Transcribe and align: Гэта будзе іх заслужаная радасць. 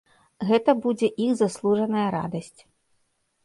Гэта 0.51 0.75
будзе 0.85 1.11
іх 1.27 1.31
заслужаная 1.43 2.09
радасць. 2.19 2.61